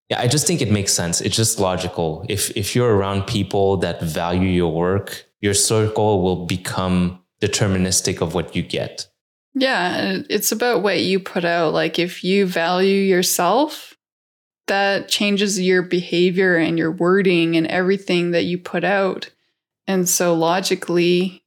[0.09, 1.21] yeah, I just think it makes sense.
[1.21, 2.25] It's just logical.
[2.29, 8.33] If if you're around people that value your work, your circle will become deterministic of
[8.33, 9.07] what you get.
[9.55, 11.73] Yeah, it's about what you put out.
[11.73, 13.95] Like if you value yourself,
[14.67, 19.29] that changes your behavior and your wording and everything that you put out.
[19.85, 21.43] And so logically,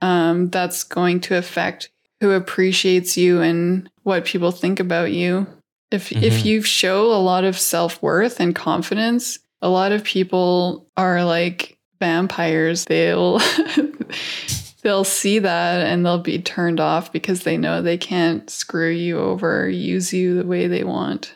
[0.00, 5.46] um, that's going to affect who appreciates you and what people think about you.
[5.90, 6.44] If if Mhm.
[6.44, 11.78] you show a lot of self worth and confidence, a lot of people are like
[12.00, 12.84] vampires.
[12.86, 13.38] They'll
[14.82, 19.18] they'll see that and they'll be turned off because they know they can't screw you
[19.18, 21.34] over or use you the way they want.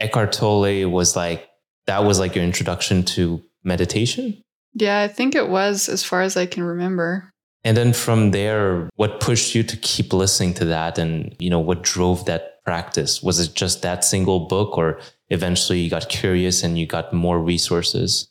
[0.00, 1.48] Eckhart Tolle was like,
[1.86, 4.42] that was like your introduction to meditation.
[4.74, 7.30] Yeah, I think it was as far as I can remember.
[7.64, 10.98] And then from there, what pushed you to keep listening to that?
[10.98, 13.22] And, you know, what drove that practice?
[13.22, 15.00] Was it just that single book or
[15.30, 18.28] eventually you got curious and you got more resources?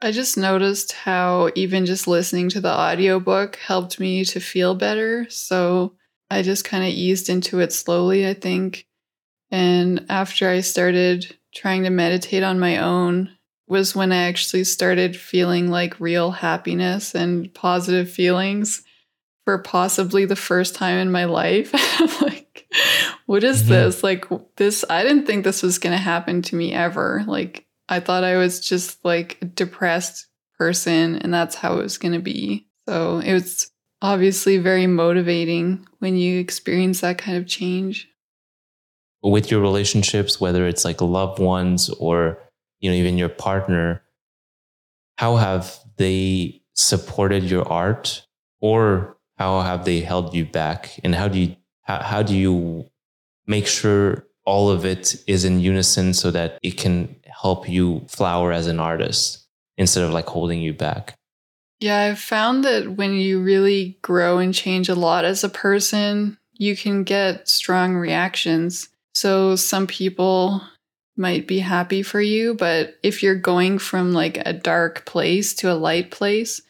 [0.00, 5.28] I just noticed how even just listening to the audiobook helped me to feel better.
[5.28, 5.94] So
[6.30, 8.86] I just kind of eased into it slowly, I think.
[9.50, 15.16] And after I started trying to meditate on my own, was when I actually started
[15.16, 18.84] feeling like real happiness and positive feelings
[19.44, 21.74] for possibly the first time in my life.
[22.20, 22.68] Like,
[23.26, 23.68] what is Mhm.
[23.68, 24.02] this?
[24.02, 27.24] Like, this, I didn't think this was going to happen to me ever.
[27.26, 30.26] Like, I thought I was just like a depressed
[30.58, 32.66] person and that's how it was going to be.
[32.88, 33.70] So it was
[34.02, 38.08] obviously very motivating when you experience that kind of change.
[39.22, 42.38] With your relationships, whether it's like loved ones or,
[42.80, 44.02] you know, even your partner,
[45.16, 48.26] how have they supported your art
[48.60, 51.00] or how have they held you back?
[51.02, 52.84] And how do you, how, how do you
[53.46, 58.52] make sure all of it is in unison so that it can help you flower
[58.52, 61.14] as an artist instead of like holding you back?
[61.80, 66.38] Yeah, I've found that when you really grow and change a lot as a person,
[66.54, 68.88] you can get strong reactions.
[69.14, 70.62] So some people
[71.16, 75.70] might be happy for you, but if you're going from like a dark place to
[75.70, 76.60] a light place,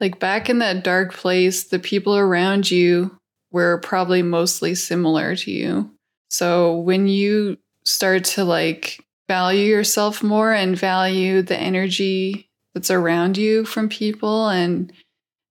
[0.00, 3.16] like back in that dark place, the people around you
[3.50, 5.90] were probably mostly similar to you.
[6.30, 13.36] So when you start to like value yourself more and value the energy that's around
[13.36, 14.92] you from people and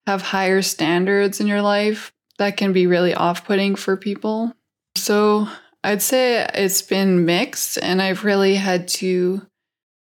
[0.07, 4.53] have higher standards in your life, that can be really off putting for people.
[4.95, 5.47] So
[5.83, 9.45] I'd say it's been mixed, and I've really had to.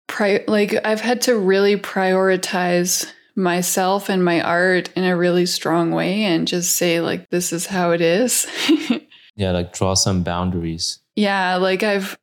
[0.08, 5.92] Pri- like I've had to really prioritize myself and my art in a really strong
[5.92, 8.46] way and just say like this is how it is.
[9.36, 11.00] yeah, like draw some boundaries.
[11.16, 12.18] Yeah, like I've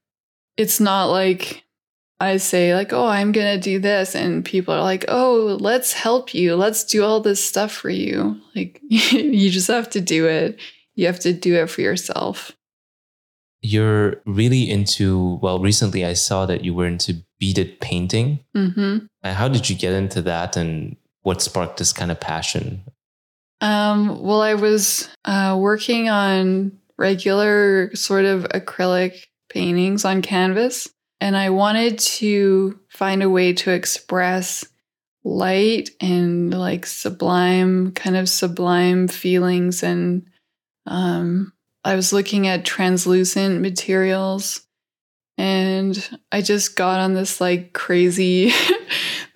[0.56, 1.64] it's not like
[2.20, 5.92] I say like, "Oh, I'm going to do this." And people are like, "Oh, let's
[5.92, 6.54] help you.
[6.56, 10.60] Let's do all this stuff for you." Like you just have to do it.
[10.94, 12.52] You have to do it for yourself.
[13.62, 18.40] You're really into well, recently I saw that you were into beaded painting.
[18.56, 19.08] Mhm.
[19.22, 22.82] How did you get into that and what sparked this kind of passion?
[23.60, 30.88] Um, well, I was uh, working on regular sort of acrylic paintings on canvas,
[31.20, 34.66] and I wanted to find a way to express
[35.24, 39.82] light and like sublime, kind of sublime feelings.
[39.82, 40.26] And
[40.86, 41.52] um,
[41.84, 44.60] I was looking at translucent materials,
[45.38, 48.52] and I just got on this like crazy.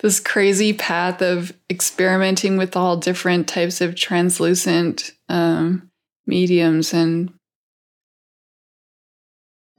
[0.01, 5.89] this crazy path of experimenting with all different types of translucent um,
[6.27, 7.33] mediums and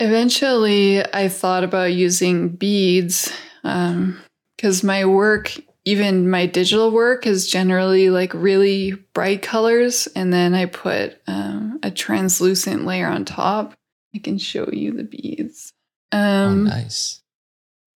[0.00, 3.32] eventually i thought about using beads
[3.62, 10.32] because um, my work even my digital work is generally like really bright colors and
[10.32, 13.74] then i put um, a translucent layer on top
[14.14, 15.72] i can show you the beads
[16.12, 17.22] um, oh, nice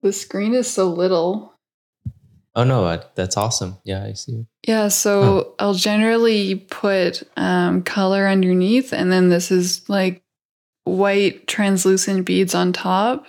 [0.02, 1.54] the screen is so little
[2.56, 3.78] Oh no, that's awesome.
[3.86, 4.46] Yeah, I see.
[4.68, 5.56] Yeah, so oh.
[5.60, 10.24] I'll generally put um, color underneath, and then this is like
[10.98, 13.26] white translucent beads on top.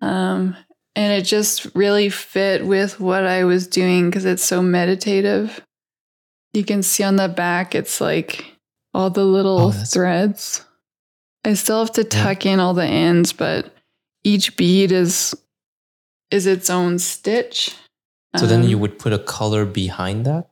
[0.00, 0.56] Um,
[0.96, 5.60] and it just really fit with what I was doing because it's so meditative.
[6.52, 8.44] You can see on the back, it's like
[8.92, 10.64] all the little oh, threads.
[11.44, 12.52] I still have to tuck yeah.
[12.52, 13.72] in all the ends, but
[14.24, 15.34] each bead is
[16.30, 17.74] is its own stitch.
[18.36, 20.50] So um, then you would put a color behind that?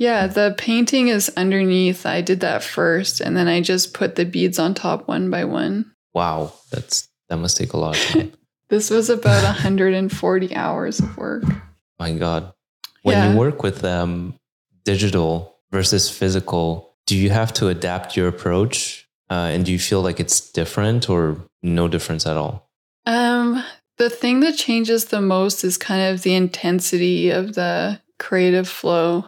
[0.00, 2.06] Yeah, the painting is underneath.
[2.06, 5.44] I did that first and then I just put the beads on top one by
[5.44, 5.92] one.
[6.14, 8.32] Wow, that's that must take a lot of time.
[8.70, 11.44] this was about 140 hours of work.
[11.98, 12.50] My god.
[13.02, 13.30] When yeah.
[13.30, 14.36] you work with um
[14.84, 19.06] digital versus physical, do you have to adapt your approach?
[19.28, 22.70] Uh, and do you feel like it's different or no difference at all?
[23.04, 23.62] Um,
[23.98, 29.26] the thing that changes the most is kind of the intensity of the creative flow.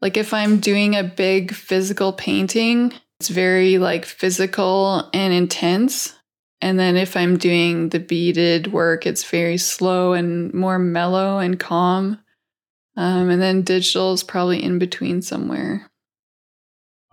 [0.00, 6.14] Like if I'm doing a big physical painting, it's very like physical and intense.
[6.60, 11.58] And then if I'm doing the beaded work, it's very slow and more mellow and
[11.58, 12.20] calm.
[12.96, 15.88] Um, and then digital is probably in between somewhere.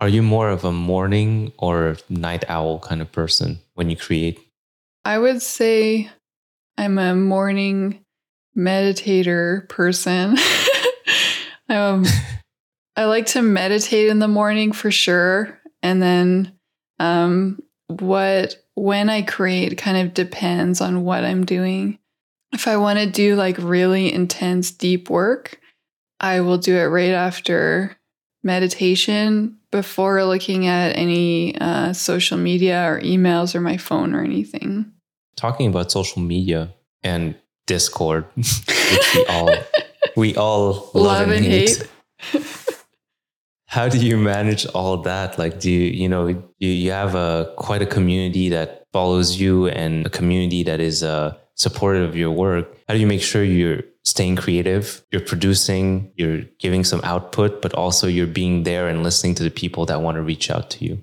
[0.00, 4.38] Are you more of a morning or night owl kind of person when you create?
[5.04, 6.10] I would say
[6.76, 8.04] I'm a morning
[8.56, 10.36] meditator person.
[11.68, 12.04] um,
[12.96, 15.60] I like to meditate in the morning for sure.
[15.82, 16.52] And then
[16.98, 21.98] um, what when I create kind of depends on what I'm doing.
[22.52, 25.60] If I want to do like really intense deep work,
[26.20, 27.96] I will do it right after
[28.42, 34.92] meditation before looking at any uh, social media or emails or my phone or anything
[35.36, 37.36] talking about social media and
[37.66, 39.50] Discord, which we all
[40.16, 41.88] we all love, love and, hate.
[42.18, 42.72] hate.
[43.76, 45.38] How do you manage all that?
[45.38, 49.66] Like, do you you know you you have a quite a community that follows you
[49.66, 52.74] and a community that is uh, supportive of your work?
[52.88, 57.74] How do you make sure you're staying creative, you're producing, you're giving some output, but
[57.74, 60.82] also you're being there and listening to the people that want to reach out to
[60.86, 61.02] you?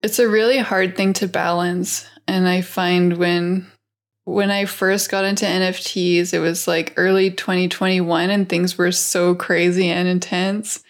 [0.00, 2.06] It's a really hard thing to balance.
[2.28, 3.66] And I find when
[4.22, 9.34] when I first got into NFTs, it was like early 2021 and things were so
[9.34, 10.84] crazy and intense.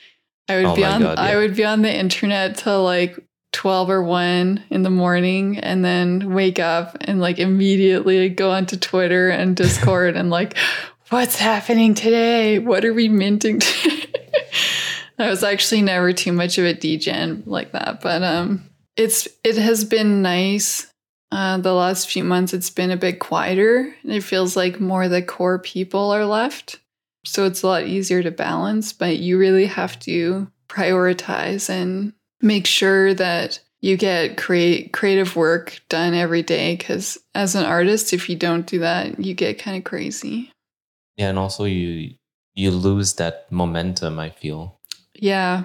[0.49, 1.25] I would oh be on God, yeah.
[1.25, 3.19] I would be on the internet till like
[3.53, 8.77] 12 or 1 in the morning and then wake up and like immediately go onto
[8.77, 10.57] Twitter and Discord and like
[11.11, 12.59] what's happening today?
[12.59, 14.07] What are we minting today?
[15.19, 19.57] I was actually never too much of a degen like that, but um it's it
[19.57, 20.89] has been nice
[21.31, 23.95] uh, the last few months, it's been a bit quieter.
[24.03, 26.81] And it feels like more of the core people are left.
[27.25, 32.67] So it's a lot easier to balance, but you really have to prioritize and make
[32.67, 38.29] sure that you get create creative work done every day because as an artist if
[38.29, 40.51] you don't do that you get kind of crazy.
[41.17, 42.15] Yeah and also you
[42.55, 44.79] you lose that momentum i feel.
[45.15, 45.65] Yeah.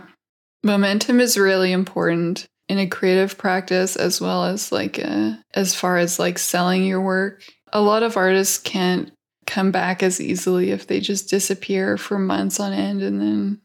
[0.64, 5.76] Momentum is really important in a creative practice as well as like a, uh, as
[5.76, 7.44] far as like selling your work.
[7.74, 9.12] A lot of artists can't
[9.46, 13.62] come back as easily if they just disappear for months on end and then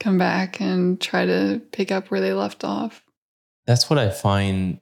[0.00, 3.04] come back and try to pick up where they left off.
[3.66, 4.80] That's what I find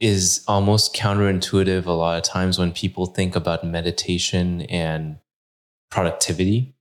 [0.00, 5.18] is almost counterintuitive a lot of times when people think about meditation and
[5.90, 6.74] productivity.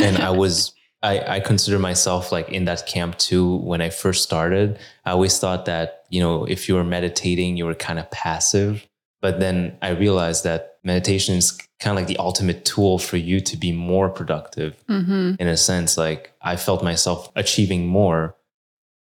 [0.00, 0.72] And I was
[1.04, 3.56] I, I consider myself like in that camp too.
[3.58, 7.66] When I first started, I always thought that, you know, if you were meditating, you
[7.66, 8.88] were kind of passive.
[9.24, 13.40] But then I realized that meditation is kind of like the ultimate tool for you
[13.40, 15.36] to be more productive Mm-hmm.
[15.38, 15.96] in a sense.
[15.96, 18.36] Like I felt myself achieving more.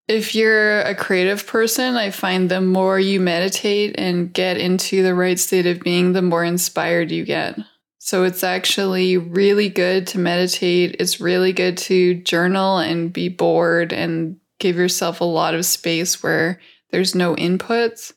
[0.07, 5.15] If you're a creative person, I find the more you meditate and get into the
[5.15, 7.57] right state of being, the more inspired you get.
[7.97, 10.97] So it's actually really good to meditate.
[10.99, 16.21] It's really good to journal and be bored and give yourself a lot of space
[16.21, 16.59] where
[16.91, 18.13] there's no inputs.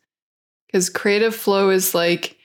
[0.68, 2.36] Because creative flow is like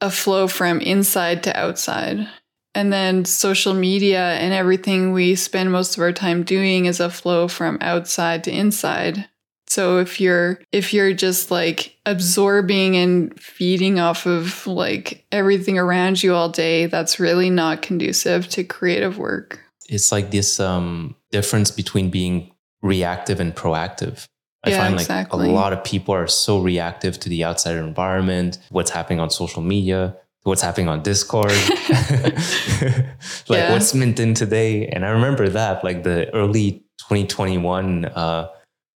[0.00, 2.28] a flow from inside to outside.
[2.74, 7.10] And then social media and everything we spend most of our time doing is a
[7.10, 9.28] flow from outside to inside.
[9.68, 16.22] So if you're if you're just like absorbing and feeding off of like everything around
[16.22, 19.60] you all day, that's really not conducive to creative work.
[19.88, 22.52] It's like this um, difference between being
[22.82, 24.26] reactive and proactive.
[24.66, 25.48] I Yeah, find like exactly.
[25.48, 29.62] a lot of people are so reactive to the outside environment, what's happening on social
[29.62, 31.50] media, what's happening on Discord,
[33.48, 33.72] like Yeah.
[33.72, 34.86] what's minting today.
[34.88, 38.48] And I remember that, like the early 2021 uh,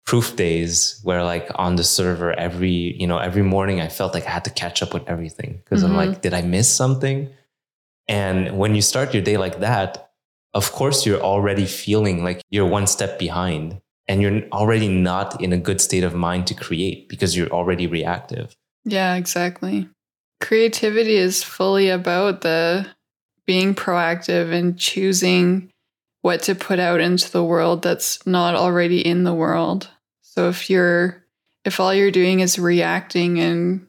[0.06, 4.26] proof days, where like on the server every you know every morning I felt like
[4.26, 5.96] I had to catch up with everything because I'm Mhm.
[5.96, 7.28] like, did I miss something?
[8.08, 10.10] And when you start your day like that,
[10.54, 15.52] of course you're already feeling like you're one step behind and you're already not in
[15.52, 18.56] a good state of mind to create because you're already reactive.
[18.84, 19.88] Yeah, exactly.
[20.40, 22.86] Creativity is fully about the
[23.46, 25.70] being proactive and choosing
[26.22, 29.88] what to put out into the world that's not already in the world.
[30.22, 31.22] So if you're
[31.64, 33.86] if all you're doing is reacting and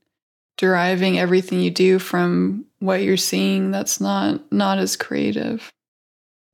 [0.58, 5.72] deriving everything you do from what you're seeing, that's not not as creative.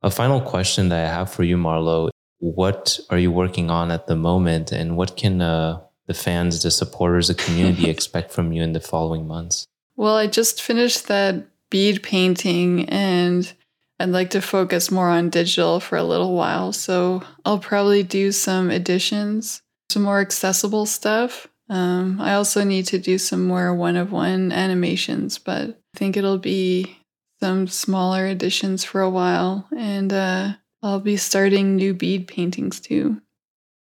[0.04, 2.10] A final question that I have for you, Marlo
[2.54, 6.72] what are you working on at the moment and what can uh, the fans, the
[6.72, 9.66] supporters, the community expect from you in the following months?
[9.96, 13.52] Well, I just finished that bead painting and
[14.00, 16.72] I'd like to focus more on digital for a little while.
[16.74, 21.48] So I'll probably do some additions, some more accessible stuff.
[21.70, 26.16] Um, I also need to do some more one of one animations, but I think
[26.16, 26.98] it'll be
[27.40, 29.68] some smaller additions for a while.
[29.76, 30.54] And uh,
[30.86, 33.20] I'll be starting new bead paintings too.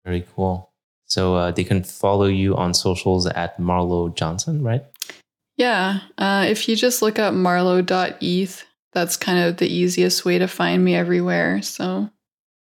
[0.05, 0.71] Very cool.
[1.07, 4.85] So uh, they can follow you on socials at Marlo Johnson, right?
[5.57, 10.47] Yeah, uh, if you just look up marlo.eth, that's kind of the easiest way to
[10.47, 11.61] find me everywhere.
[11.61, 12.09] So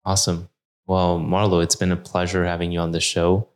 [0.04, 0.50] Awesome.
[0.86, 3.48] Well, Marlo, it's been a pleasure having you on the show.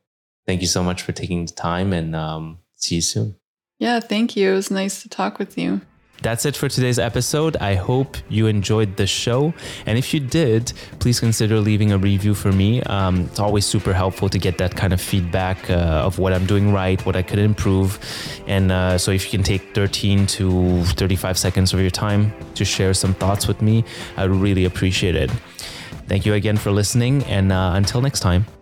[0.45, 3.35] Thank you so much for taking the time and um, see you soon.
[3.77, 4.51] Yeah, thank you.
[4.51, 5.81] It was nice to talk with you.
[6.21, 7.57] That's it for today's episode.
[7.57, 9.53] I hope you enjoyed the show.
[9.87, 12.81] And if you did, please consider leaving a review for me.
[12.83, 16.45] Um, it's always super helpful to get that kind of feedback uh, of what I'm
[16.45, 17.97] doing right, what I could improve.
[18.45, 22.65] And uh, so if you can take 13 to 35 seconds of your time to
[22.65, 23.83] share some thoughts with me,
[24.15, 25.31] I really appreciate it.
[26.07, 27.23] Thank you again for listening.
[27.23, 28.60] And uh, until next time.